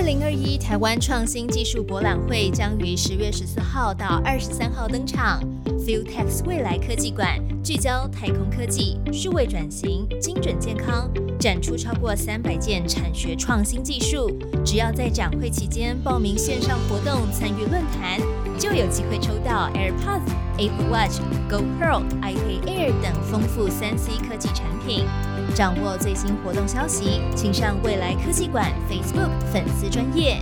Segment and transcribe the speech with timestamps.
[0.00, 5.38] 二零二一台湾创新技术博览会将于十月十四号到二十三号登场。
[5.78, 11.06] FuelTech 未来科技馆聚焦太空科技、数位转型、精准健康，
[11.38, 14.34] 展出超过三百件产学创新技术。
[14.64, 18.18] 只要在展会期间报名线上活动参与论坛，
[18.58, 21.20] 就有机会抽到 AirPods、Apple Watch、
[21.50, 25.04] GoPro、iPad Air 等丰富三 C 科技产品。
[25.50, 30.40] 掌握最新活动消息，请上未来科技馆 Facebook 粉丝专业。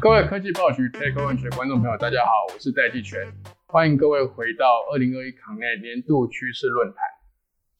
[0.00, 3.20] 各位科技报局 Take One 的观众朋友，大家好，我是戴季全，
[3.66, 7.09] 欢迎各位回到二零二一 Connect 年度趋势论坛。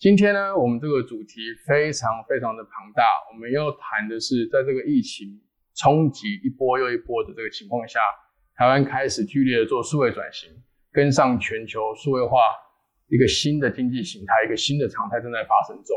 [0.01, 5.29] 今天呢，我们这个主题非常非常的庞大，我们要谈的是，在这个疫情
[5.77, 8.01] 冲击一波又一波的这个情况下，
[8.57, 10.49] 台湾开始剧烈的做数位转型，
[10.91, 12.39] 跟上全球数位化
[13.09, 15.95] 一个新的经济形态，一个新的常态正在发生中。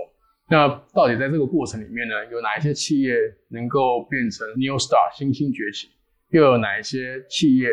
[0.49, 3.15] 那到底在这个过程里面呢，有哪一些企业
[3.51, 5.87] 能够变成 New Star 新兴崛起，
[6.31, 7.69] 又有哪一些企业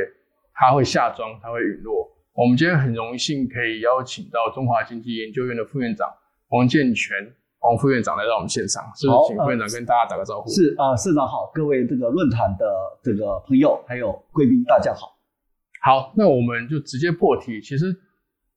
[0.54, 2.08] 它会下庄，它会陨落？
[2.34, 6.08] 我们今天很荣幸可以邀请到中华经济研究院的副院长。
[6.50, 7.16] 王建全，
[7.60, 10.50] 王副院长来到我们现场，是不是请副院长跟大家打个招呼。
[10.50, 12.66] 是啊，社长好，各位这个论坛的
[13.02, 15.16] 这个朋友还有贵宾，大家好。
[15.80, 17.60] 好，那我们就直接破题。
[17.60, 17.94] 其实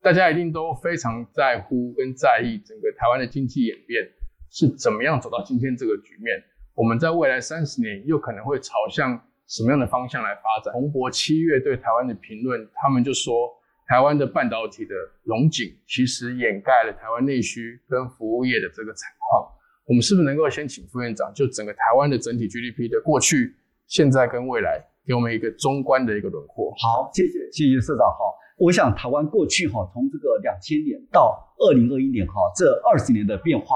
[0.01, 4.03] 大家一定都非常在乎跟在意整个台湾的经济演变
[4.49, 6.35] 是怎么样走到今天这个局面。
[6.73, 10.73] 我们在未来三十年又可能会朝向什么样的方向来发展？
[10.73, 13.51] 洪博七月对台湾的评论，他们就说。
[13.87, 19.51] 台湾的半导体的龙井，其实掩盖了台湾内需跟服务业的这个惨况。
[19.85, 23.53] 我们是不是能够先请副院长，就整个台湾的整体 GDP 的过去、
[23.87, 26.73] 现在跟未来，给我们一个中观的一个轮廓？
[26.81, 28.07] 好，谢谢，谢谢社长。
[28.07, 33.75] 好，我想台湾过去哈，从这个两千年到二零二一年哈，这二十年的变化，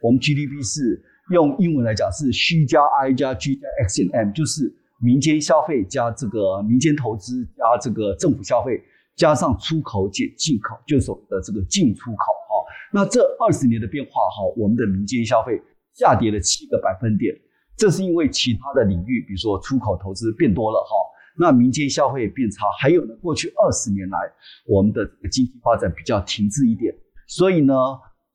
[0.00, 1.02] 我们 GDP 是
[1.32, 8.80] 用英文来讲是 C 加 I 加 G 加 X 减 M，就是民间消费加这个民间投资加这个政府消费。
[9.18, 12.64] 加上出口减进口，就是所谓的这个进出口哈。
[12.92, 15.60] 那这二十年的变化哈，我们的民间消费
[15.92, 17.34] 下跌了七个百分点，
[17.76, 20.94] 这是因为其他的领域，比如说出口投资变多了哈，
[21.36, 22.66] 那民间消费变差。
[22.78, 24.18] 还有呢，过去二十年来，
[24.64, 26.94] 我们的经济发展比较停滞一点，
[27.26, 27.74] 所以呢，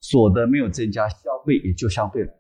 [0.01, 1.15] 所得没有增加，消
[1.45, 2.31] 费也就相对来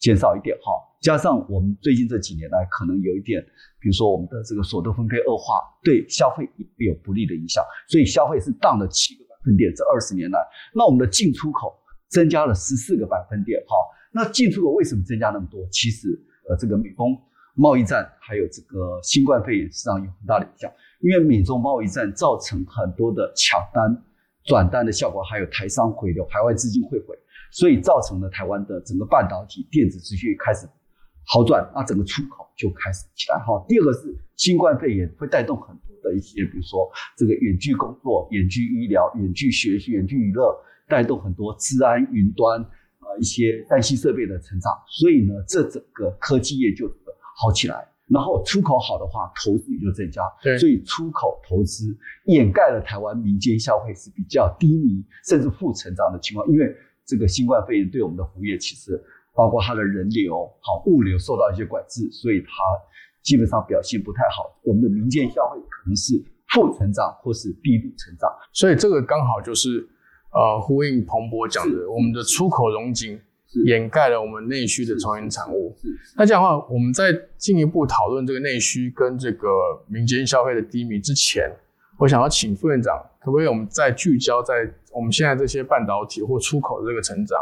[0.00, 0.72] 减少一点哈。
[1.00, 3.40] 加上我们最近这几年来，可能有一点。
[3.82, 9.74] 比如说，我们的这个所得分配恶化，对消费也有不利的影响，所以消费是降了七个百分点。
[9.74, 10.38] 这二十年来，
[10.72, 11.76] 那我们的进出口
[12.08, 13.58] 增加了十四个百分点。
[13.66, 13.74] 哈，
[14.12, 15.66] 那进出口为什么增加那么多？
[15.72, 16.08] 其实，
[16.48, 17.20] 呃，这个美中
[17.56, 20.70] 贸易战还有这个新冠肺炎实际上有很大的影响，
[21.00, 24.00] 因为美中贸易战造成很多的抢单、
[24.44, 27.18] 转单的效果，还有台商回流、海外资金汇回，
[27.50, 30.68] 所以造成了台湾的整个半导体、电子持续开始。
[31.24, 33.64] 好转，那整个出口就开始起来哈。
[33.68, 40.52] 第二个是新冠肺炎会带动很多的一些，比如说这个远距工作、远距医疗、远距学习、远距娱乐，
[40.88, 44.72] 带动很多治安、云端啊一些单系设备的成长。
[44.88, 46.92] 所以呢，这整个科技业就
[47.36, 47.86] 好起来。
[48.08, 50.22] 然后出口好的话，投资也就增加。
[50.42, 56.46] 对，所以出口投资掩盖了台湾民间消费是比较低迷甚至负成长的情况。
[56.48, 59.00] 因为这个新冠肺炎对我们的服务业其实。
[59.34, 62.48] 包括它的人流、好物流受到一些管制，所以它
[63.22, 64.58] 基本上表现不太好。
[64.62, 69.88] 我们的民间消费可能是负成长或是低度成长，所以这个刚好就是
[70.32, 73.18] 呃呼应彭博讲的，我们的出口融景
[73.64, 75.74] 掩盖了我们内需的重原产物。
[76.16, 79.48] 那这样的话，我们在进一步讨论这个内需跟这个
[79.88, 81.50] 民间消费的低迷之前，
[81.98, 87.38] 我想要请副院长，可不可以我们再聚焦在我们现在这些半导体或出口的这个成长？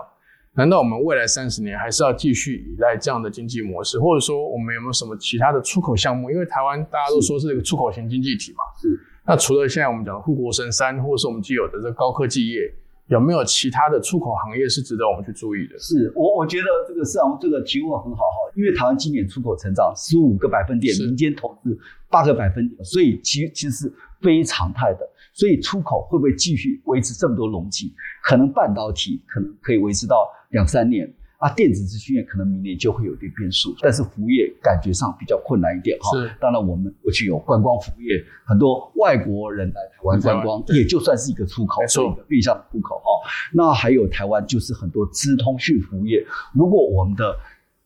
[0.57, 6.29] 难道我们未来三十年还是要继续依赖这样的经济模式，或者说我们有没有什么其他的出口项目？
[6.29, 8.65] 因为台湾大家都说是一个出口型经济体嘛。
[8.81, 8.99] 是。
[9.25, 12.63] 那除了现在我们讲的护国神山，或者是我们既有的这高科技业，
[13.07, 15.79] 有没有其他的出口行业是值得我们去注意的？
[15.79, 21.79] 是我我觉得这个市场这个提问很好哈，因为台湾今年出口成长十五个百分点，民间投资
[22.11, 25.09] 八个百分点，所以其其实是非常态的。
[25.33, 27.95] 所以出口会不会继续维持这么多容积？
[28.25, 30.29] 可能半导体可能可以维持到。
[30.51, 36.19] 两三年啊，电子资讯业可能明年就会有点变数，但是服务业感觉上比较困难一点哈。
[36.19, 43.05] 是，当然我们过去有观光服务业，很多外国人来台湾观光，也就算是一个出口，是一个变相的出口哈。
[43.55, 46.23] 那还有台湾就是很多资通讯服务业，
[46.55, 47.35] 如果我们的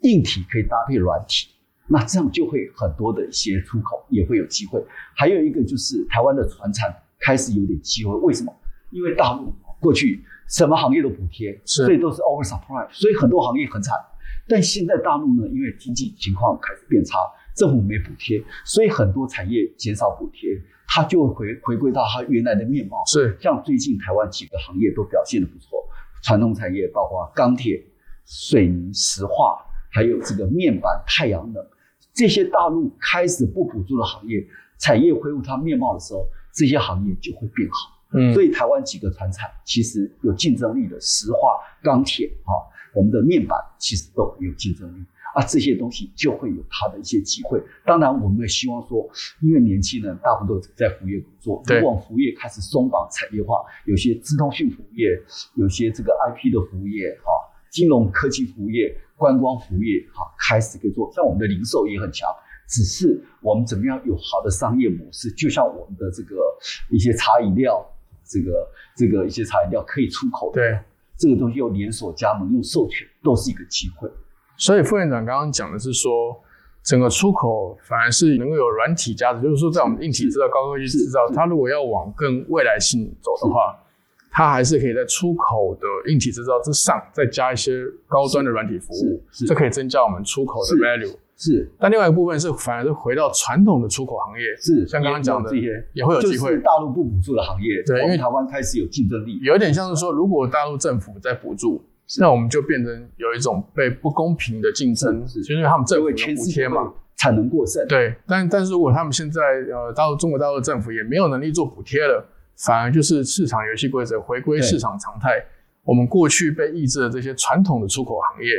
[0.00, 1.48] 硬体可以搭配软体，
[1.86, 4.82] 那这样就会很多的一些出口也会有机会。
[5.14, 8.52] 还有一个就是台湾的船产开始有点机会，为什么？
[8.90, 9.54] 因为大陆
[9.84, 13.94] 过去什么行业都补贴，是所以都是 over supply，所以很多行业很惨。
[14.48, 17.18] 但现在大陆呢，因为经济情况开始变差，
[17.54, 20.48] 政府没补贴，所以很多产业减少补贴，
[20.88, 23.02] 它就会回回归到它原来的面貌。
[23.06, 25.78] 是像最近台湾几个行业都表现的不错，
[26.22, 27.82] 传统产业包括钢铁、
[28.24, 29.58] 水泥、石化，
[29.92, 31.62] 还有这个面板、太阳能，
[32.14, 34.46] 这些大陆开始不补助的行业，
[34.78, 37.93] 产业恢复它面貌的时候，这些行业就会变好。
[38.14, 42.54] 嗯所以台湾几个船产其实有竞争力的，石化、钢铁啊，
[42.94, 47.60] 我们的面板其实都有竞争力啊，这些东西就会有它的一些机会。
[47.84, 49.04] 当然，我们也希望说，
[49.40, 55.08] 因为年轻人大部分都在服务业工作，对如果服务业开始松绑产业化，有些资通讯服务业，
[55.56, 57.30] 有些这个 IP 的服务业啊、
[57.70, 62.28] 金融科技服务业、观光服务业啊、开始可以做，像我们的零售也很强。
[62.66, 66.36] 只是我们怎么样有好的商业模式，就像我们的这个
[66.90, 67.84] 一些茶饮料，
[68.26, 70.78] 这个这个一些茶饮料可以出口的，对。
[71.16, 74.10] 这个东西又连锁加盟、又授权都是一个机会。
[74.56, 76.36] 所以副院长刚刚讲的是说，
[76.82, 83.78] 整个出口反而是能够有软体价值，就是说在我们硬体制造、高科技制造，它如果要往更未来性走的话，
[84.30, 91.16] 它还是可以在出口的硬体制造之上再加一些高端的软体服务，这可以增加我们出口的 value。
[91.36, 91.70] 是。
[91.78, 96.50] 但另外一个部分是反而是回到传统的出口行业，是，像刚刚讲的这些也会有机会。
[96.50, 101.84] 就是大陆不补助的行业，对因为台湾开始有竞争力，有点像是说，如果大陆政府在补助，
[102.20, 105.40] 那我们就变成有一种被不公平的竞争，是是。
[105.42, 106.92] 就是因为他们政府补贴嘛。
[107.16, 109.40] 产能过剩，对，但但是如果他们现在
[109.72, 112.28] 呃，大陆中国大陆政府也没有能力做补贴了，
[112.58, 115.40] 反而就是市场游戏规则回归市场常态，
[115.84, 118.50] 我们过去被抑制的这些传统的出口行业、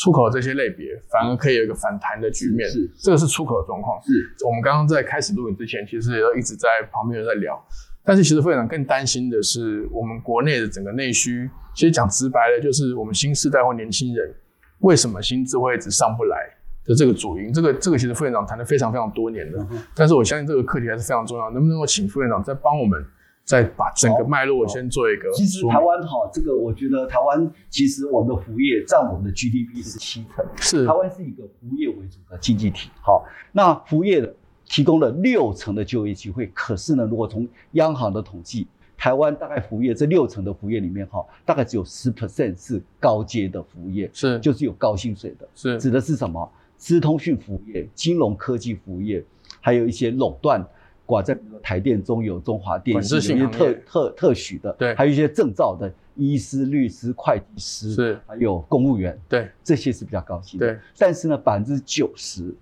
[0.00, 2.66] 出口这些类别，反而可以有一个反弹的局面。
[2.68, 4.00] 是是这个是出口的状况。
[4.02, 4.10] 是
[4.46, 7.62] 我们刚刚在开始录影之前，其实也一直在旁边有在聊。
[8.02, 14.34] 但是其实会长更担心的是，我们国内的整个内需，其实讲直白的，就是我们新时代或年轻人
[14.78, 16.48] 为什么薪资会一直上不来
[16.86, 17.52] 的这个主因。
[17.52, 21.50] 这个这个其实副院长谈了非常非常多年的，嗯但是我相信这个课题还是非常重要。
[21.50, 23.04] 能不能够请副院长再帮我们
[23.50, 32.90] 再把整个脉络先做一个其实台湾哈，这个我觉得台湾其实我们的服务业占我们的 GDP 是七成，是台湾是一个服务业为主的经济体。
[33.02, 34.32] 好，那服务业
[34.64, 45.48] 提供了六成的就业机会，可是呢，如果从央行的统计，台湾大概服务业这六成的服务业里面哈，大概只有十 percent 是高阶的服务业，是就是有高薪水的。
[45.56, 46.48] 是指的是什么？
[46.76, 49.24] 资通讯服务业、金融科技服务业，
[49.60, 50.64] 还有一些垄断
[51.10, 54.94] 挂在台电、中油、中华电管信有一些特特特许的，对。
[54.94, 58.20] 还有一些证照的医师、律师、会计师，是。
[58.28, 59.50] 还有公务员，对。
[59.64, 60.66] 这些是比较高薪的。
[60.66, 62.54] 对，但是呢，百分之九十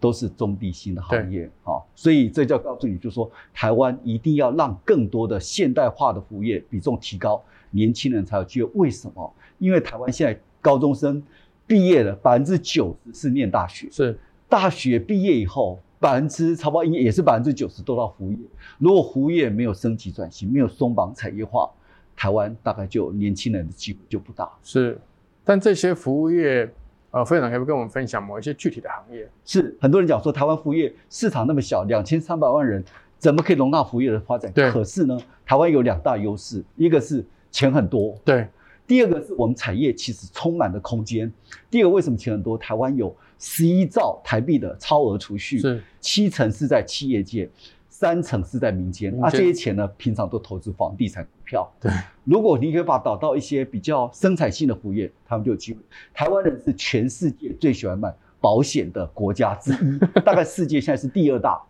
[0.00, 7.40] 都是中低薪的行业哈、所以这就要告诉你，就说台湾一定要让更多的现代化的服务业比重提高，
[7.70, 8.70] 年轻人才有机会。
[8.74, 9.32] 为什么？
[9.58, 11.22] 因为台湾现在高中生
[11.66, 14.18] 毕业了，百分之九十是念大学，是。
[14.48, 18.38] 大学毕业以后，百分之差不多也是百分之九十都到服务业。
[18.78, 21.70] 如果服务业没有升级转型，没有松绑产业化，
[22.14, 24.50] 台湾大概就年轻人的机会就不大。
[24.62, 24.98] 是，
[25.44, 26.70] 但这些服务业，
[27.10, 29.28] 呃，副院长可不可以跟我们分享某一些具体的行业？
[29.44, 32.84] 是很多人讲说，台湾服务业市场那么小，两千三百万人，
[33.18, 34.52] 怎么可以容纳服务业的发展？
[34.52, 38.46] 对可是呢，台湾有两大优势，一个是钱很多，对，
[38.86, 41.32] 第二个是我们产业其实充满了空间。
[41.70, 42.56] 第二个为什么钱很多？
[42.56, 47.48] 台湾有十一兆台币的超额储蓄，是七成是在企业界，
[47.88, 49.12] 三成是在民间。
[49.22, 51.68] 啊，这些钱呢，平常都投资房地产股票。
[51.80, 51.90] 对，
[52.24, 55.80] 如果你可以把它导到一些比较生产性的服务业，他们就有机会。
[56.14, 61.60] 台湾人是全世界最喜欢买保险的国家之一， 大概世界现在是第二大。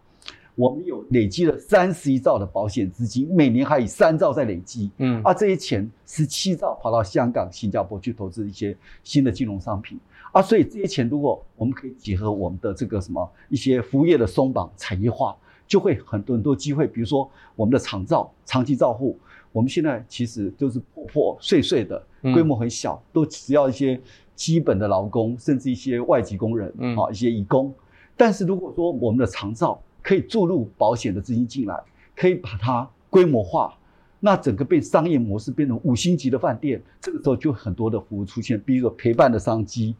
[0.57, 4.91] 我们有累积了三十一兆的保险资金，每年还以三兆在累积。
[4.97, 10.01] 嗯啊，这些钱十七兆跑到香港、新加坡去投资一些新的金融商品
[10.33, 15.37] 啊，所以这些钱如果我们可以结合我们的这个什么一些服务业的松绑产业化，
[15.69, 16.87] 就会很多很多机会。
[16.87, 19.19] 比如说我们的长照、长期照护，
[19.53, 24.01] 我们现在其实都是破破碎碎的，嗯规模很小，都只要一些
[24.35, 27.75] 基本的劳工，甚至一些外籍工人嗯啊，一些义工。
[28.17, 31.83] 但是如果说我们的长照可以注入保险的资金进来，
[32.15, 33.77] 可以把它规模化，
[34.21, 39.97] 那整个变商业模式变成五星级的饭店，这个时候就很多的服务出现，比如说陪伴的商机、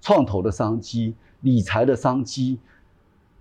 [0.00, 2.58] 创投的商机、理财的商机、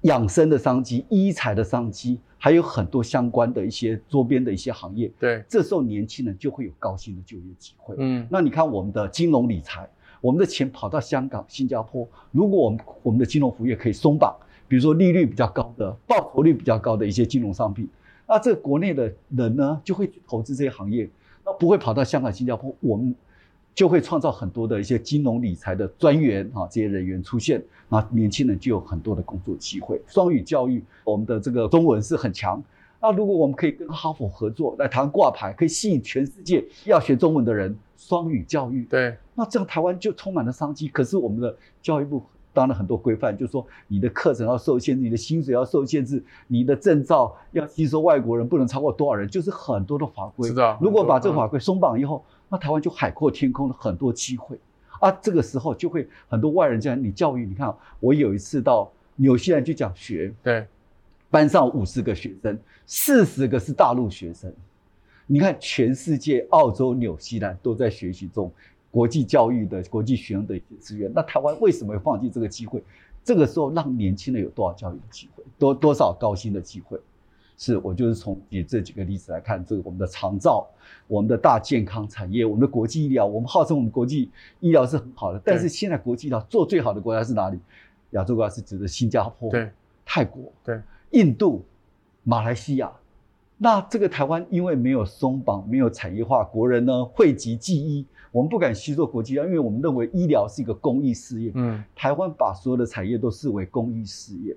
[0.02, 5.12] 养生的商机、医财的商机，还有很多相关的一些周边的一些行业。
[5.20, 7.96] 对，这时候年轻人就会有高薪的就业机会。
[7.98, 9.90] 嗯那你看我们的金融理财，
[10.22, 14.38] 我们的钱跑到香港、新加坡，如果我们我们的金融服务业可以松绑，
[14.74, 17.88] 比如说利率比较高的、报酬率比较高的一些金融商品，
[18.28, 21.08] 那这国内的人呢就会去投资这些行业，
[21.46, 23.14] 那不会跑到香港、新加坡，我们
[23.76, 30.02] 就会创造很多的一些金融理财的专员啊这些人员出现，那年轻人就有很多的工作机会。
[30.08, 32.60] 双语教育，我们的这个中文是很强。
[33.00, 40.88] 那如果我们可以跟哈佛合作来谈挂牌，可以吸引全世界要学中文的人，双语教育，对，那这样台湾就充满了商机。
[40.88, 42.24] 可是我们的教育部
[42.54, 50.48] 当然很多规范，就是说你的课程要受限制，你的薪水要受限制，你的证照要吸收外国人不能超过多少人，就是很多的法规。
[50.48, 54.58] 知道如果把这个嗯法规松绑以后，那台湾就海阔天空了很多机会
[55.00, 55.12] 啊。
[55.22, 60.66] 这个时候就会很多外人这样，你教育，你看我有一次到纽西兰去讲学，对，
[61.30, 64.54] 班上五十个学生，四十个是大陆学生。
[65.26, 68.52] 你看，全世界、澳洲、纽西兰都在学习中
[68.94, 71.12] 国际教育的国际学生的一些资源。
[71.16, 72.84] 那台湾为什么会放弃这个机会？
[73.24, 77.00] 这个时候让年轻人有多少教育的机会，多多少高薪的机会？
[77.58, 80.68] 是我就是从以这几个例子来看，这个我们的长照、
[81.08, 87.58] 我们的大健康产业、我们的国际医疗，我们号称我们国际医疗是很好的，但是现在国际医疗做最好的国家是哪里？
[88.12, 89.72] 亚洲国家是指的新加坡、对，
[90.06, 90.80] 泰国、对，
[91.12, 91.66] 印度、
[92.24, 92.92] 马来西亚。
[93.64, 101.50] 那这个台湾因为没有松绑，没有产业化，国人呢讳疾忌医，我们不敢吸收国际医疗，因为我们认为医疗是一个公益事业。
[101.56, 104.54] 嗯，台湾把所有的产业都视为公益事业，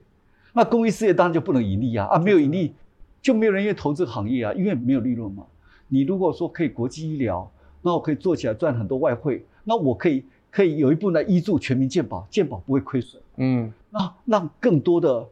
[0.53, 2.75] 那公益事业当然就不能盈利啊啊，没有盈利
[3.23, 5.47] 就没有人愿意投这个行业啊，因为没有利润嘛。
[5.87, 7.49] 你如果说可以国际医疗，
[7.83, 15.25] 那我可以做起来赚很多外汇，那我可以可以有一部分来依助全民健保，健保不会亏损，嗯，那让更多的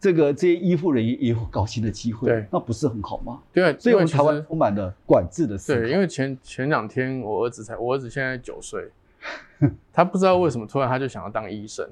[0.00, 3.40] 这个这些医护人员也有高薪的机会，对那不是很好吗？
[3.52, 5.58] 对，所以我们台湾充满了管制的。
[5.58, 8.88] 对，因为前前两天我儿子才，我儿子现在九岁，
[9.92, 11.84] 他不知道为什么突然他就想要当医生，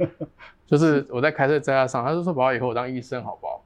[0.66, 3.62] 就是我在开车载他上，他就说：“爸爸，以后我当医生好不好？”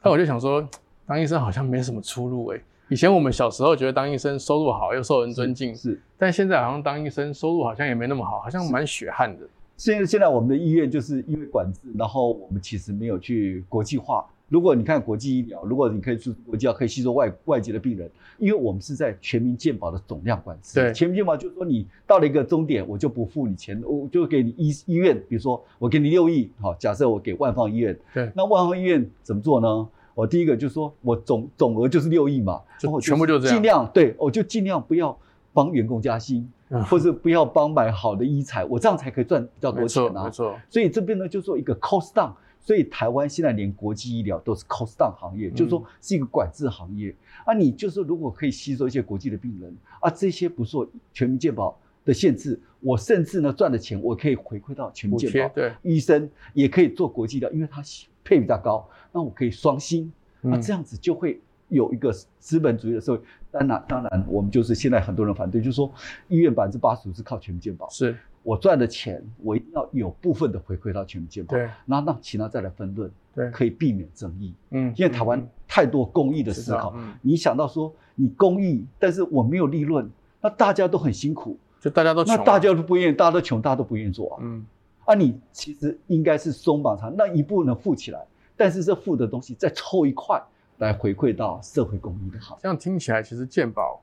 [0.00, 0.66] 但我就想说，
[1.06, 6.00] 当医生好像没什么出路诶、以前我们小时候觉得当医生收入好又受人尊敬，是。
[6.16, 9.46] 但现在好像当医生收入好像也没那么好，好像蛮血汗的。
[9.76, 14.26] 现在现在我们的医院就是因为管制，然后我们其实没有去国际化。
[14.48, 20.74] 如果你看国际医疗，如果你可以去国际化，可以吸收外外籍的病人，因为我们是在全民健保的总量管制。
[20.80, 29.88] 对全民健保就是说你到了一个终点，我就不付你钱，我就给你医医院，比如说我给你六亿，好，假设我给万方医院，对，那万方医院怎么做呢？
[30.14, 35.18] 我第一个就是说我总总额就是六亿嘛，就然后全部就这样尽量对，我就尽量不要
[35.52, 36.48] 帮员工加薪，嗯
[36.88, 40.24] 或者不要帮买好的医材，我这样才可以赚比较多钱啊。
[40.24, 47.54] 没错，所以这边呢就做一个 cost down，所以台湾现在连国际医疗都是 cost down 行业，嗯就是说是一个管制行业啊。
[47.54, 57.80] 你就是如果可以吸收一些国际的病人啊，这些不受全民健保的限制，我甚至呢赚的钱我可以回馈到全民健保，贴对，医生也可以做国际医疗，因为他
[58.24, 61.40] 配比较高，那我可以双薪，那嗯这样子就会。
[61.68, 65.90] 有一个资本主义的社会，当然，当然，我们就是现在很多人反对，就是说
[66.28, 71.68] 医院百分之八十五是靠全民健保，是，我赚的钱，我一定要有部分的回馈到全民健保，对。
[71.86, 74.54] 然后让其他再来分论，对，可以避免争议。
[74.70, 80.08] 嗯，因为台湾嗯太多公益的思考，嗯，你想到说你公益，但是我没有利润，
[80.40, 84.38] 那大家都很辛苦，就大家都啊，那大家都不愿意，大家都穷，大家都不愿意做啊。
[84.40, 84.64] 嗯，
[85.04, 88.24] 啊，你其实应该是松绑它，那一部分付起来，
[88.56, 90.40] 但是这富的东西再抽一块
[90.78, 92.60] 来回馈到社会公益的行业。
[92.62, 94.00] 这样听起来，其实健保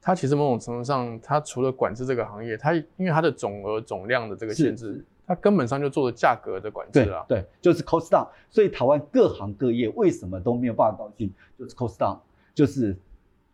[0.00, 7.24] 它其实某种程度上，它除了管制这个行业，它因为它的总额总量的这个限制，它根本上就做了价格的管制对啊。
[7.28, 8.26] 对，就是 cost down。
[8.50, 12.18] 所以台湾各行各业为什么都没有办法高兴，就是 cost down，
[12.54, 12.96] 就是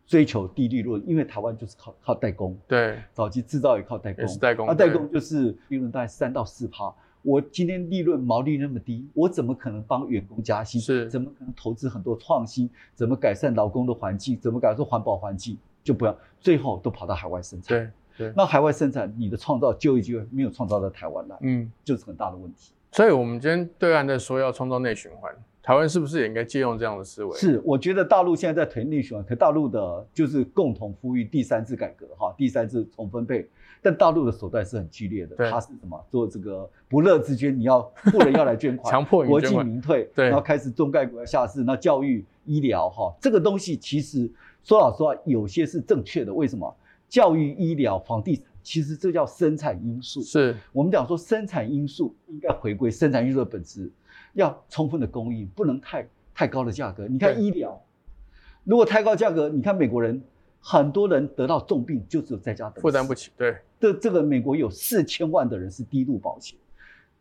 [0.06, 6.94] 追求低利润，因为台湾就是靠靠代工，对，早期制造也靠代工，也是代工啊，代工就是利润大概三到四趴。
[7.26, 10.80] 我今天利润毛利那么低，我怎么可能帮员工加薪？
[10.80, 12.70] 是怎么可能投资很多创新？
[12.94, 14.38] 怎么改善劳工的环境？
[14.38, 15.58] 怎么改善环保环境？
[15.82, 17.76] 就不要，最后都跑到海外生产。
[18.16, 22.72] 对对，那海外生产，你的创造就业机会没有创造到台湾来，嗯，就是很大的问题。
[22.92, 25.30] 所以我们今天对岸在说要创造内循环，
[25.62, 33.46] 台湾是不是也应该借用这样的思维？，是，我觉得大陆现在在推内循环，可大陆的就是共同呼吁第三次改革哈，第三次重分配，
[33.82, 36.02] 但大陆的手段是很剧烈的，对它是什么？
[36.10, 37.80] 做这个不乐之捐，你要
[38.10, 44.30] 富人要来捐款，强迫你国进民退，对然后开始中概股要下市，那教育、医疗哈，这个东西其实
[44.62, 46.74] 说老实话，有些是正确的，为什么？
[47.08, 50.20] 教育、医疗、房地产，其实这叫生产因素。
[50.22, 53.88] 是，我们讲说生产因素应该回归生产因素的本质，
[54.32, 57.06] 要充分的供应，不能太太高的价格。
[57.06, 57.80] 你看医疗，
[58.64, 60.20] 如果太高价格，你看美国人
[60.68, 66.58] 很多人得到重病就只有在家等，负担不起，对，这这个美国有四千万的人是低度保险。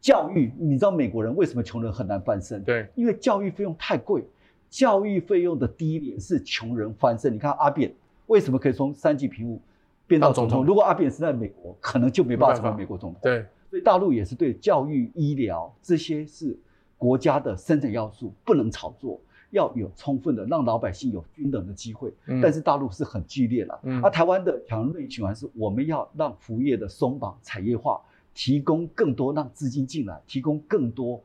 [0.02, 2.64] 教育，你知道美国人为什么穷人很难翻身？
[2.64, 4.24] 对，因为教育费用太贵，
[4.68, 7.32] 教育费用的低廉是穷人翻身。
[7.36, 7.94] 你看阿扁
[8.26, 9.62] 为什么可以从三级贫户
[10.08, 10.66] 变到总统？
[10.66, 13.20] 如果阿扁是在美国，可能就没办法成为美国总统。
[13.22, 16.58] 对，所以大陆也是对教育、医疗这些是
[16.98, 19.22] 国家的生产要素，不能炒作，
[19.56, 22.14] 要有充分的让老百姓有均等的机会。
[22.28, 28.00] 嗯但是大陆是很剧烈了，嗯而台湾的强内循环是我们要让服务业的松绑、产业化，
[28.34, 31.24] 提供更多让资金进来，提供更多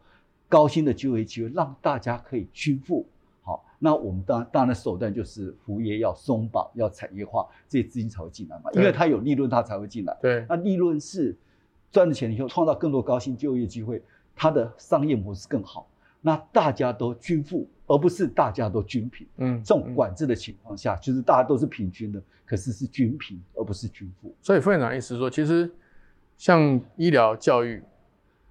[0.49, 3.05] 高薪的就业机会，让大家可以均富。
[3.43, 10.17] 好，那我们当然当然的手段就是服务业要松绑，要产业化，这些资金才会进来嘛，因对为它有利润，它才会进来。
[10.23, 11.37] 对，那利润是
[11.91, 14.03] 赚了钱以后，创造更多高薪就业机会，
[14.37, 15.89] 它的商业模式更好。
[16.21, 19.27] 那大家都均富，而不是大家都均平。
[19.39, 24.33] 嗯，这种嗯管制的情况下，就是大家都是平均的，可是是均贫，而不是均富。
[24.41, 25.69] 所以副院长意思是说，其实
[26.39, 27.83] 像医疗、教育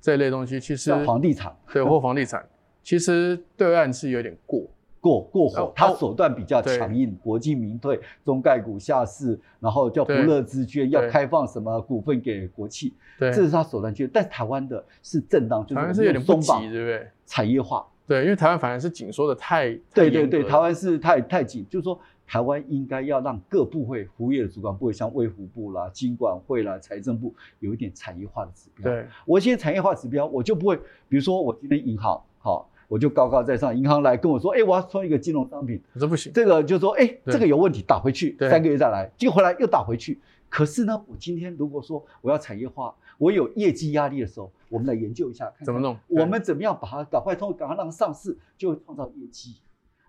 [0.02, 2.46] 这一类东西，其实像房地产对或房地产，
[2.84, 4.70] 其实对岸是有点过。
[5.02, 14.06] 过过火哦，它手段比较对强硬，国际民退、中概股下市，然后叫不对乐之捐，要对开放什么股份给国企，对，这是他手段去。
[14.06, 17.08] 但台湾的是正当，就是有点不急，们用松绑对不对？
[17.26, 28.92] 产业化，对，因为台湾反而是紧缩的太对对对，台湾是太太紧，就是说台湾应该要让各部会服务业的主管部会，像卫福部啦、经管会啦、财政部有一点产业化的指标。
[28.92, 30.76] 对我现在产业化指标，我就不会，
[31.08, 40.20] 比如说我今天银行好，我就高高在上，银行来跟我说，哎，我要创一个金融商品，可是不行，这个就说，哎，对这个有问题，打回去，三个月再来，结果回来又打回去。
[40.50, 45.96] 可是呢，我今天如果说我要产业化，我有业绩压力的时候，我们来研究一下，看看怎么弄？
[46.08, 49.58] 我们怎么样把它赶快通过，赶快让它上市，就会创造业绩。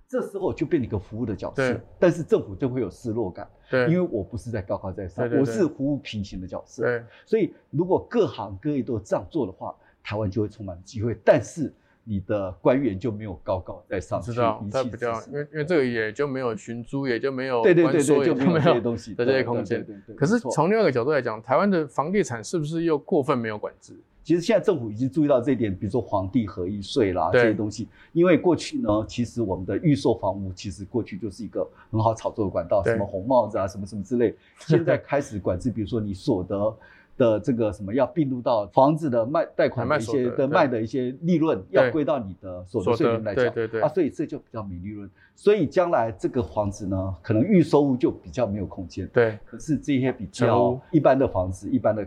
[0.08, 5.40] 这时候就变成一个服务的角色，但是政府就会有失落感，对，因为我不是在高高在上，对对对。
[5.40, 6.82] 我是服务平行的角色。
[6.82, 7.04] 对。
[7.24, 11.16] 所以如果各行各业都这样做的话，台湾就会充满机会。
[11.24, 11.72] 但是
[12.04, 19.84] 你的官员就没有高高在上去知道一，它比较，因为因为这个也就没有寻租，也就没有对对对对，就也没没有这些东西的这些空间。
[19.84, 23.94] 对对对可是从另外一个角度来讲，台湾的房地产是不是又过分没有管制？
[24.22, 36.76] 其实现在政府已经注意到这一点，比如说房地合一税啦这些东西，因为过去呢，其实我们的预售房屋其实过去就是一个很好炒作的管道，什么红帽子啊，什么什么之类， 现在开始管制，比如说你所得。
[37.20, 43.82] 的这个什么要并入到房子的卖贷款的一些的卖的一些利润，要归到你的所得税里面来讲，对对对。
[43.82, 49.38] 啊，所以这就比较没利润，所以将来这个房子呢，可能预收入就比较没有空间，对。
[49.44, 52.06] 可是这些比较一般的房子、一般的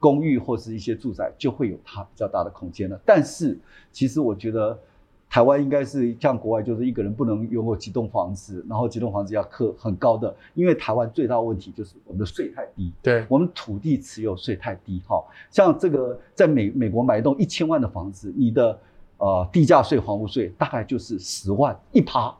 [0.00, 3.00] 公寓或是一些住宅，就会有它比较大的空间了。
[3.06, 3.56] 但是，
[3.92, 4.76] 其实我觉得
[5.30, 12.90] 台湾应该是像国外，就是一个人不能拥有几栋房子，然后几栋房子要课很高的，因为台湾最大的问题就是我们的税太低。
[13.02, 18.78] 对我们土地持有税太低，哈，像这个在美美国买一栋一千万的房子，你的
[19.18, 22.34] 呃地价税、房屋税大概就是十万一趴。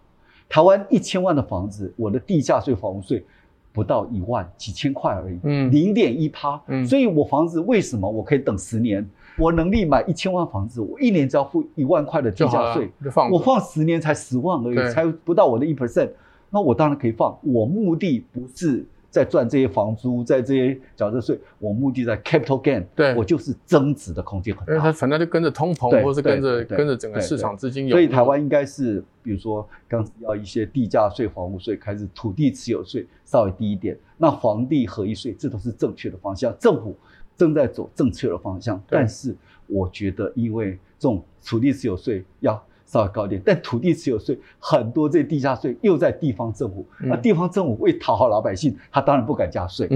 [0.48, 3.22] 台湾一千万的房子，我的地价税、房屋税
[3.70, 6.58] 不到一万，几千块而已，嗯零点一趴。
[6.68, 9.06] 嗯所以我房子为什么我可以等十年？
[9.38, 16.10] 我能力买一千万房子，我一年只要付一万块的地价税，，放我放十年才十万而已，才不到我的一 percent，
[16.50, 17.38] 那我当然可以放。
[17.42, 23.14] 我目的不是在赚这些房租，在这些缴这税，我目的在 capital gain，对。
[23.14, 24.72] 我就是增值的空间很大。
[24.72, 36.94] 因为它反正就跟着通膨，或是跟着跟着整个市场资金有，所以台湾应该是，比如说刚要一些地价税、房屋税，开始土地持有税稍微低一点，那房地合一税，这都是正确的方向，政府
[37.38, 38.78] 正在走正确的方向。
[38.86, 39.34] 但是
[39.66, 49.88] 我觉得，因为这种土地持有税要稍微高一点，但土地持有税很多这地价税又在地方政府，嗯那地方政府为讨好老百姓，他当然不敢加税。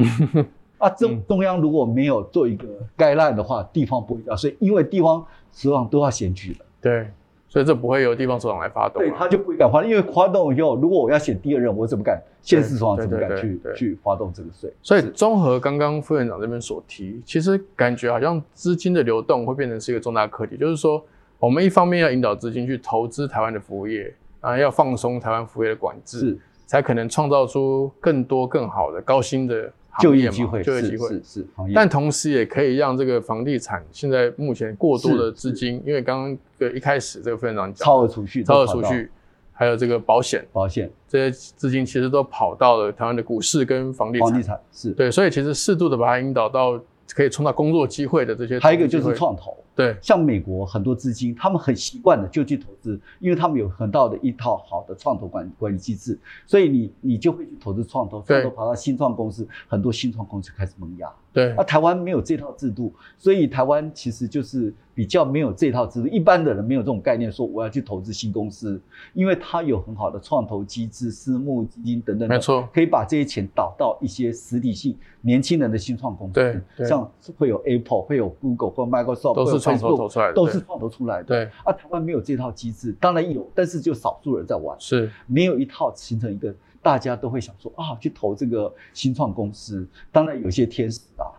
[0.78, 6.66] 啊，中嗯中央如果没有做一个概览的话，地方不会加税，因为地方实际上都要选举了。
[6.81, 7.07] 对，
[7.52, 12.18] 所以这不会由地方首长来发动啊，对，他就不会敢发，因为发动以后，如果我要选第二任，我怎么敢？
[12.40, 14.72] 县市首长怎么敢去去发动这个税？
[14.80, 21.04] 所以是综合刚刚副院长这边所提，其实感觉好像资金的流动会变成是一个重大课题，就是说
[21.38, 31.09] 我们一方面要引导资金去投资台湾的服务业，啊，要放松台湾服务业的管制，才可能创造出更多更好的高薪的就业机会，就业机会。
[31.09, 39.11] 是是是，但同时也可以让这个房地产现在目前过多的资金，因为刚刚对一开始这个副院长讲，超额储蓄，超额储蓄，
[39.52, 44.28] 还有这个保险，保险、这些资金其实都跑到了台湾的股市跟房地产。
[44.28, 46.81] 房地产是，对，所以其实适度的把它引导到
[47.14, 49.96] 可以创造工作机会的这些，还有一个就是，创投，对。
[50.01, 58.42] 像美国很多资金，他们很习惯的就去投资，因为他们有很大的一套好的创投管管理机制，所以你你就会去投资创投，对。
[58.42, 61.12] 创投跑到新创公司，很多新创公司开始萌芽。
[61.32, 66.08] 对啊，台湾没有这套制度，所以台湾其实就是比较没有这套制度。
[66.08, 68.80] 一般的人没有这种概念，说我要去投资新公司，
[69.14, 76.34] 因为它有很好的创投机制、私募基金等等等，没错可以把这些钱导到一些实体性年轻人的新创公司。
[76.34, 81.24] 对对像会有 Apple、会有 Google 或 Microsoft，都是创投投出来的对都是创投出来的。
[81.24, 84.78] 对啊，台湾没有这套机制，当然有，但是就少数人在玩。
[84.78, 89.86] 是没有一套形成一个大家都会想说啊，去投这个新创公司。
[90.10, 91.30] 当然有些天使啊，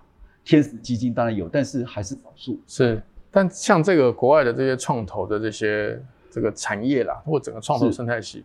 [0.44, 2.60] 天使基金当然有，但是还是少数。
[2.66, 6.02] 是，但像这个国外的这些创投的这些
[6.32, 8.44] 这个产业啦，或整个创投生态系，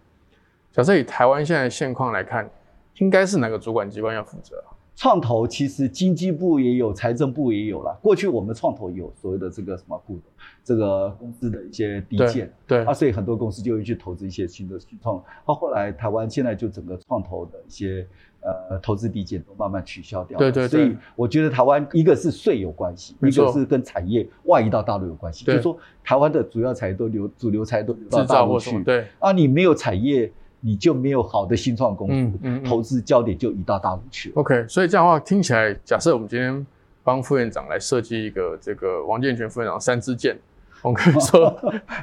[0.73, 2.51] 假设以台湾现在现况来看，
[2.99, 4.75] 应该是哪个主管机关要负责啊？
[4.99, 7.97] 创投其实经济部也有，财政部也有了。
[8.03, 10.19] 过去我们创投有所谓的这个什么股，
[10.65, 15.23] 这个公司的一些低减对啊，所以很多公司就会去投资一些新的新创。
[15.47, 18.05] 到后来台湾现在就整个创投的一些
[18.41, 20.41] 呃投资低减都慢慢取消掉了。
[20.41, 25.45] 对对对所以我觉得台湾一个是税有关系，一个是跟产业外移到大陆有关系。
[25.45, 32.65] 就对是说台湾的主要产业都流主流产业都流到大陆去对，啊，你没有产业，你就没有好的新创公司，嗯嗯嗯。
[32.65, 34.35] 投资焦点就移到大陆去了。
[34.37, 36.67] OK，所以这样的话听起来，假设我们今天
[37.05, 40.37] 帮副院长来设计一个这个王建全副院长三支箭，
[40.83, 41.57] 我们可以说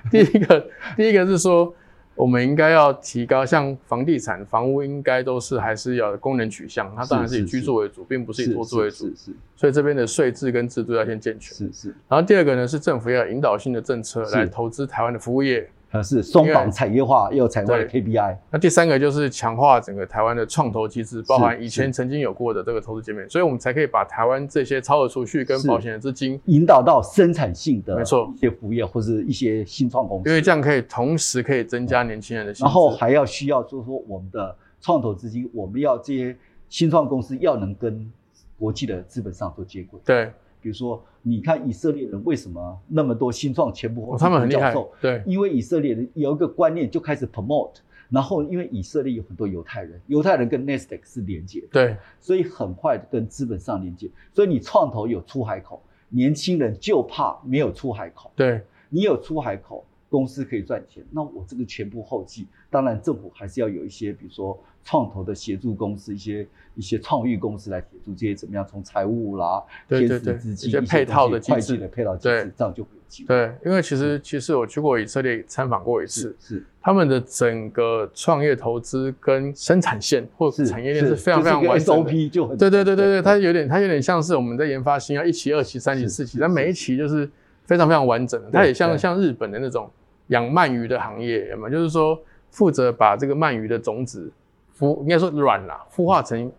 [0.09, 1.73] 第一个，第一个是说
[2.15, 9.07] 我们应该要提高，像房地产、房屋应该都是还是要功能取向，它当然是以居住为主，并不是以投资为主。
[9.07, 11.53] 是，是所以这边的税制跟制度要先健全。
[11.53, 11.89] 是是。
[12.07, 14.35] 然后第二个呢是政府要引导性的政策是。
[14.35, 15.69] 来投资台湾的服务业。
[15.95, 18.37] 呃是松绑产业化，也有产业化的 KPI。
[18.51, 32.53] 那第三个就是强化整个台湾的创投机制，包含以前曾经有过的这个投资界面，所以我们才可以把台湾这些超额储蓄跟保险的资金，引导到生产性的没错一些服务业或是一些新创公司，因为这样可以同时可以增加年轻人的。
[32.59, 36.35] 然后还要需要就是说我们的创投资金，我们要这些
[36.67, 38.11] 新创公司要能跟
[38.59, 39.99] 国际的资本上做接轨。
[40.05, 40.31] 对，
[40.65, 45.21] 比如说，你看以色列人为什么那么多新创前部后哦他们很厉害对。
[45.23, 47.75] 因为以色列人有一个观念就开始 promote，
[48.09, 51.97] 然后因为以色列有很多犹太人，犹太人跟 Nasdaq 是连接的，对。
[52.19, 58.59] 所以很快的跟资本上连接，所以你创投有出海口，年轻人就怕没有出海口，对。
[58.89, 73.27] 你有出海口，公司可以赚钱，那我这个前部后继，当然政府还是要有一些，比如说创投的协助公司，一些一些创意公司来协助这些怎么样从财务啦、天对对对使资金一些配套的机制会计的配套机制，这样就会有机会。
[73.27, 82.11] 对，因为其实其实我去过以色列参访过一次是，是他们的整个创业投资跟生产线或是产业链是非常非常完整的。
[82.11, 87.27] SOP 就很对对对对对，它有点它有点像是我们在研发新药一期、二期、三期、四期，但每一期就是
[87.63, 88.51] 非常非常完整的。
[88.51, 89.89] 它也像像日本的那种
[90.27, 91.69] 养鳗鱼的行业，有没有？
[91.71, 92.19] 就是说
[92.51, 94.31] 负责把这个鳗鱼的种子
[94.77, 96.51] 孵，应该说卵啦，孵化成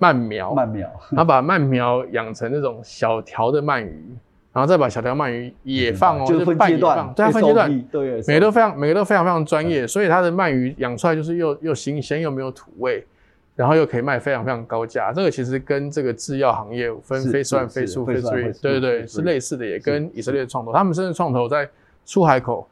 [0.00, 4.16] 鳗苗，鳗苗， 然后把鳗苗养成那种小条的鳗鱼，
[4.52, 13.04] 然后再把小条鳗鱼也放哦，就是分半阶段放，对，分阶段，对，每个都非常每个都非常非常专业，所以它的鳗鱼养出来就是又又新鲜又没有土味，
[13.56, 15.12] 然后又可以卖非常非常高价。
[15.12, 21.68] 这个其实跟这个制药行业分是非算是是非数非非算非数对对对是类似的，也跟以色列的创投，他们甚至创投在
[22.06, 22.68] 出海口，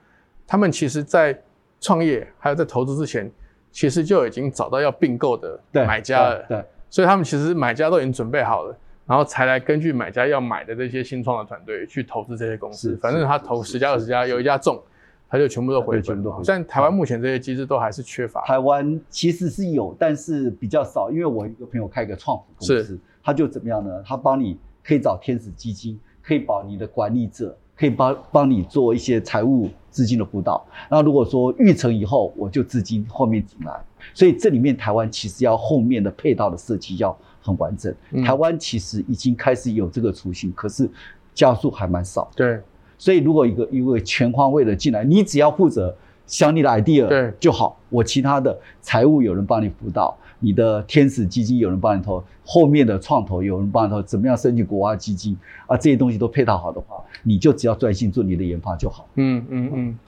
[0.46, 1.36] 他们其实在
[1.80, 3.30] 创业还有在投资之前，
[3.76, 8.74] 其实就已经找到要并购的对买家了，对，对所以他们其实买家都已经准备好了。
[9.04, 14.82] 然后才来根据买家要买的这些新创的团队去投资这些公司，是反正他投十家二十家，有一家中，
[15.28, 16.24] 他就全部都回本。
[16.46, 18.40] 但台湾目前这些机制都还是缺乏。
[18.46, 21.10] 台湾其实是有，但是比较少。
[21.10, 24.02] 因为我一个朋友开一个创富公司，他就怎么样呢？
[24.06, 30.64] 他帮你可以找天使基金，可以保你的管理者，可以帮帮你做一些财务资金的辅导。
[30.88, 33.78] 然后如果说育成以后，我就资金后面进来。
[34.14, 37.94] 所以这里面台湾其实要后面的配套的设计要很完整。
[38.10, 40.88] 嗯台湾其实已经开始有这个雏形，可是
[41.34, 42.30] 加速还蛮少。
[42.36, 42.58] 对
[42.98, 45.94] 所以如果一个一个全方位的进来，你只要负责
[46.26, 59.08] 想你的 idea 对就好，我其他的财务有人帮你辅导，你的天使基金有人帮你投，后面的创投有人帮你投，怎么样申请国外基金啊，这些东西都配套好的话，你就只要专心做你的研发就好。
[59.14, 59.98] 嗯嗯嗯。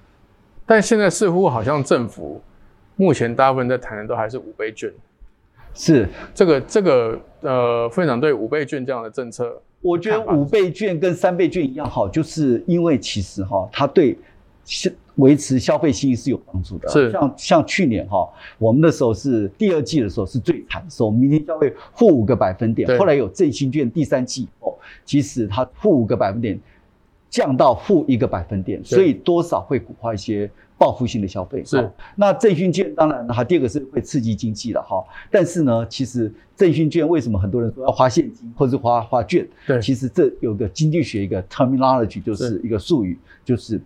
[0.66, 2.40] 但现在似乎好像政府
[2.96, 4.92] 目前大部分在谈的都还是五倍券。
[5.72, 14.38] 是，这个这个呃，副院长对五倍券这样的政策，我觉得五倍券跟三倍券一样好，就是因为其实哈，它对消
[15.16, 16.88] 维持消费信心是有帮助的。
[16.88, 18.28] 是像像去年哈，
[18.59, 26.59] 我们那时候是第二季的时候是最惨的时候，明天消费负五个百分点对，后来有振兴券第三季以后，其实它负五个百分点。
[27.31, 31.62] 降到负一个百分点，所以多少会鼓化一些报复性的消费。
[31.62, 35.04] 是好那振兴券当然哈，第二个是会刺激经济了哈。
[35.31, 39.46] 但是呢，其实振兴券为什么很多人说要花现金或是花花券？
[39.66, 43.78] 对其实这有个经济学一个 terminology，就是是一个术语，就是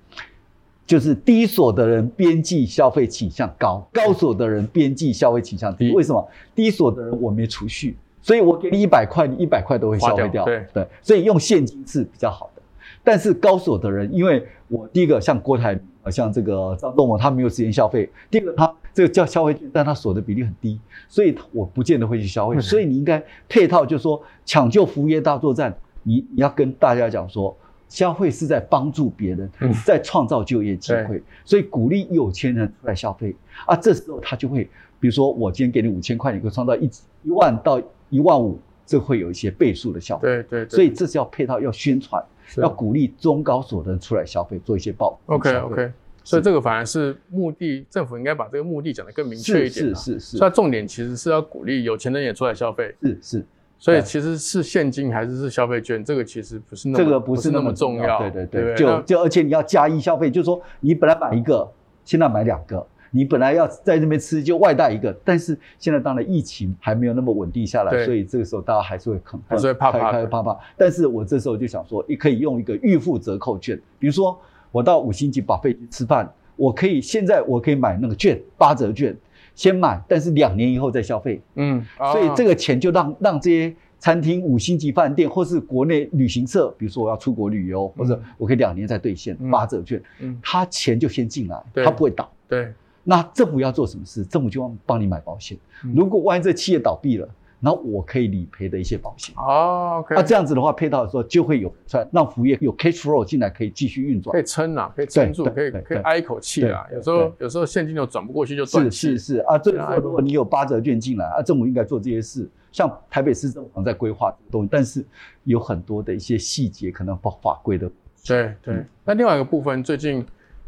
[0.84, 5.92] 就是低所得人边际消费倾向高，高所得人边际消费倾向低。
[5.92, 6.28] 为什么？
[6.54, 10.44] 低所得人我没储蓄，所以我给你一百块，你一百块都会消费掉。
[10.44, 12.62] 花掉对所以用现金是比较好的。
[13.04, 22.56] 但是高所得人，因为我第一个像郭台，呃像这个张忠谋，他没有时间消费；第二个他这个叫消费券，但他所得比例很低，所以我不见得会去消费。
[22.56, 27.56] 嗯所以你应该配套，就是说抢救服务业大作战，你你要跟大家讲说。
[27.92, 29.70] 消费是在帮助别人，嗯。
[29.84, 33.36] 在创造就业机会，所以鼓励有钱人出来消费。
[33.66, 33.76] 啊。
[33.76, 34.64] 这时候他就会，
[34.98, 36.90] 比如说我今天给你五千块，你可以创造一
[37.22, 37.78] 一万到
[38.08, 40.26] 一万五，这会有一些倍数的效果。
[40.26, 42.24] 对对对，所以这是要配套，要宣传，
[42.56, 45.92] 要鼓励中高所得人出来消费，做一些报复 OK OK，
[46.24, 49.98] 所以这个反而是目的，政府应该把这个目的讲得更明确一是点、啊。
[49.98, 53.46] 是是是所以重点其实是要鼓励有钱人也出来消费，是是，
[53.82, 58.20] 所以其实是现金还是是消费券，这个其实不是那么这个不是那么么重要。
[58.20, 61.68] 对对对对，就就而且你要加一消费，就是说你本来买一个，
[62.04, 62.86] 现在买两个。
[63.14, 70.58] 你本来要在那边吃，就外带一个，但是现在当然疫情还没有那么稳定下来，所以这个时候大家还是会很还是会怕怕的开开怕怕。
[70.78, 74.40] 但是我这时候就想说，你可以用一个预付折扣券，比如说
[74.70, 79.14] 我到五星级把费去吃饭，我可以现在我可以买那个券八折券，
[79.54, 89.50] 先买，但是两年以后再消费，嗯，所以这个个钱就让让这些餐厅、五星级饭店或是国内旅行社，比如说我要出国旅游，或者我可以两年再兑现嗯。
[89.50, 90.38] 八折券，嗯。
[90.42, 92.30] 他钱就先进来，他不会倒。
[92.48, 92.72] 对。
[93.04, 94.24] 那政府要做什么事？
[94.24, 95.56] 政府就要帮你买保险。
[95.84, 95.94] 嗯。
[95.94, 97.28] 如果万一这企业倒闭了，
[97.64, 99.32] 那我可以理赔的一些保险。
[99.36, 104.40] 哦那这样子的话，配套的时候就会有出来，让服务业有 cash flow 进来，可以继续运转可。
[104.40, 106.84] 以撑啊，可以撑住，可以可以挨一口气啊。
[106.92, 109.18] 有时候有时候现金流转不过去就断是气是。
[109.18, 112.48] 是啊，这个时候如果你有八折券进来啊，政府应该做这些事。
[112.72, 115.04] 像台北市政府在规划这个东西，但是
[115.44, 117.86] 有很多的一些细节可能法法规的。
[118.26, 118.86] 对对嗯。
[119.04, 120.24] 那另外一个部分，最近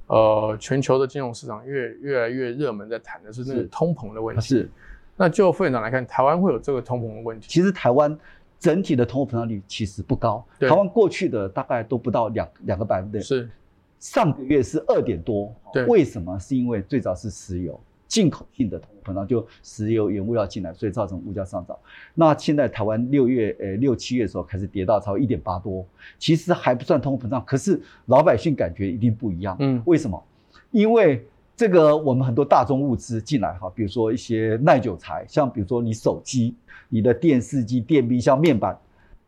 [0.08, 4.42] 呃全球的金融市场越越来越热门，在谈的是那个通膨的问题。
[4.42, 4.70] 是，
[5.16, 7.46] 那就副院长来看，台湾会有这个通膨的问题？
[7.48, 8.16] 其实台湾
[8.58, 13.48] 整体的通货膨胀率其实不高，台湾过去的大概都不到两两个百分点，是
[14.00, 16.38] 上个月是二点多，对为什么？
[16.38, 21.76] 是因为最早是石油进口性的通货膨胀，就石油原物料进来，所以造成物价上涨。
[22.14, 25.84] 那现在台湾六月呃六七月的时候开始跌到超一点八多，
[26.18, 29.56] 其实还不算通货膨胀，可是老百姓感觉一定不一样。
[29.60, 30.22] 嗯为什么？
[30.70, 36.54] 因为这个我们很多大宗物资进来哈，比如说一些耐久材，像比如说你手机、
[36.88, 38.76] 你的电视机、电冰箱、面板，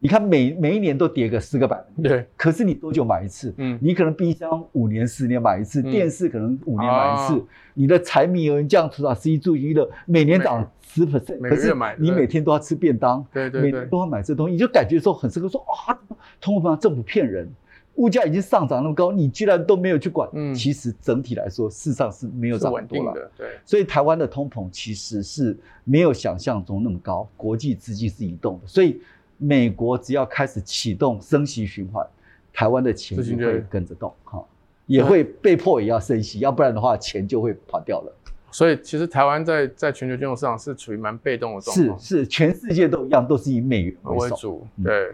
[0.00, 2.02] 你看每每一年都跌个四个百分。
[2.02, 3.54] 点，对，可是你多久买一次？
[3.58, 3.78] 嗯。
[3.80, 13.70] 你可能冰箱五年、十年买一次，嗯电视可能五年买一次，哦你的柴米油盐酱醋茶、食衣住娱乐每年涨十 percent，可是你每天都要吃便当，对对对。
[13.70, 15.96] 每年都要买这东西，你就感觉说很深刻，说啊，
[16.40, 17.48] 通货膨胀政府骗人。
[17.96, 20.28] 物价已经上涨那么高，你居然都没有去管。
[20.32, 23.30] 嗯其实整体来说，事实上是没有是涨很多了。
[23.36, 29.00] 对，所以台湾的通膨其实是没有想象中那么高，国际资金是移动的，所以
[29.38, 32.06] 美国只要开始启动升息循环，
[32.52, 34.44] 台湾的钱就会会跟着动哈，
[34.86, 38.12] 也会被迫也要升息，要不然的话钱就会跑掉了。
[38.50, 44.66] 所以其实台湾在在全球金融市场是处于蛮被动的状况，是是，全世界都一样，都是以美元为主。
[44.76, 45.12] 嗯对，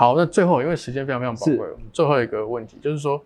[0.00, 3.22] 好，那最后因为时间非常非常宝贵，我们最后一个问题就是说，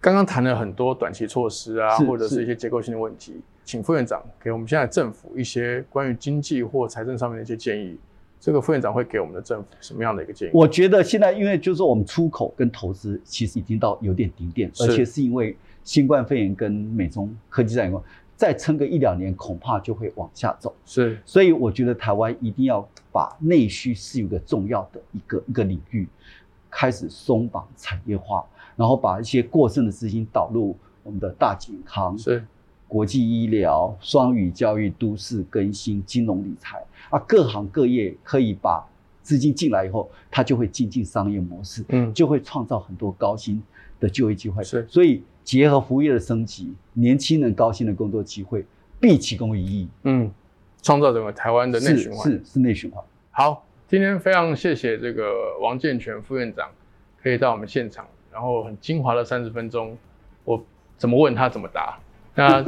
[0.00, 7.98] 刚刚谈了很多短期措施啊，或者是是一些结构性的问题，请副院长给我们现在政府一些关于经济或财政上面的一些建议。
[8.38, 10.52] 这个副院长会给我们的政府什么样的一个建议？
[10.54, 18.00] 我觉得现在因为就是说我们出口跟投资其实已经到有点顶点，而且是因为新冠肺炎跟美中科技战以后，
[18.36, 20.74] 再撑个一两年，恐怕就会往下走。
[20.84, 26.08] 是所以我觉得台湾一定要把内需是一个重要的一个一个领域，
[26.70, 28.44] 开始松绑产业化，
[28.76, 32.44] 然后把一些过剩的资金导入我们的大健康、是
[32.88, 38.84] 国际医疗、双语教育、都市更新、金融理财啊，各行各业可以把
[39.22, 43.62] 资金进来以后，它就会进进商业模式，嗯就会创造很多高薪
[43.98, 44.62] 的就业机会。
[44.62, 48.64] 是所以结合服务业的升级，年轻人高薪的工作机会，
[48.98, 49.86] 必提供于义。
[50.04, 50.32] 嗯，
[50.82, 52.32] 创造整个台湾的内循环。
[52.32, 53.04] 是是内循环。
[53.30, 56.68] 好，今天非常谢谢这个王健全副院长
[57.22, 59.96] 可以到我们现场，然后很精华的三十分钟，
[60.44, 60.64] 我
[60.96, 61.98] 怎么问他怎么答。
[62.34, 62.64] 那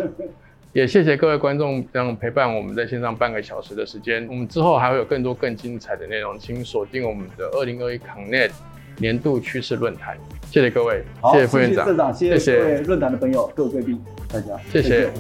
[0.73, 4.27] 也谢谢各位观众这样陪伴我们在线上半个小时的时间。
[4.29, 8.53] 我们之后还会有更多更精彩的内容，请锁定我们的二零二一 Connect
[8.99, 10.17] 年度趋势论坛。
[10.51, 15.11] 谢谢各位，谢谢副院长，社长，谢谢谢各位论坛的朋友，各位贵宾，大家，谢谢